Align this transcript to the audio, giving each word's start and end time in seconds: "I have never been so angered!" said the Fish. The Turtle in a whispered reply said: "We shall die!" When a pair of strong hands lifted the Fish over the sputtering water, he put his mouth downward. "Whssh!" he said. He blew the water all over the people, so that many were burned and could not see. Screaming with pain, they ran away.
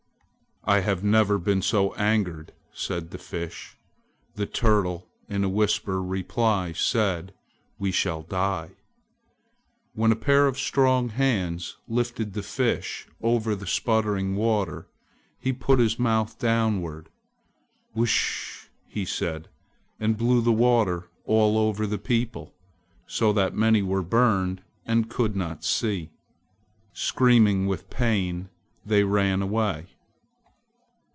"I 0.63 0.81
have 0.81 1.03
never 1.03 1.39
been 1.39 1.63
so 1.63 1.95
angered!" 1.95 2.53
said 2.71 3.09
the 3.09 3.17
Fish. 3.17 3.77
The 4.35 4.45
Turtle 4.45 5.07
in 5.27 5.43
a 5.43 5.49
whispered 5.49 6.03
reply 6.03 6.71
said: 6.73 7.33
"We 7.79 7.91
shall 7.91 8.21
die!" 8.21 8.75
When 9.95 10.11
a 10.11 10.15
pair 10.15 10.45
of 10.45 10.59
strong 10.59 11.09
hands 11.09 11.77
lifted 11.87 12.33
the 12.33 12.43
Fish 12.43 13.07
over 13.23 13.55
the 13.55 13.65
sputtering 13.65 14.35
water, 14.35 14.87
he 15.39 15.51
put 15.51 15.79
his 15.79 15.97
mouth 15.97 16.37
downward. 16.37 17.09
"Whssh!" 17.99 18.67
he 18.87 19.03
said. 19.03 19.49
He 19.99 20.07
blew 20.09 20.41
the 20.43 20.51
water 20.53 21.09
all 21.25 21.57
over 21.57 21.87
the 21.87 21.97
people, 21.97 22.53
so 23.07 23.33
that 23.33 23.55
many 23.55 23.81
were 23.81 24.03
burned 24.03 24.61
and 24.85 25.09
could 25.09 25.35
not 25.35 25.63
see. 25.63 26.11
Screaming 26.93 27.65
with 27.65 27.89
pain, 27.89 28.49
they 28.85 29.03
ran 29.03 29.41
away. 29.41 29.87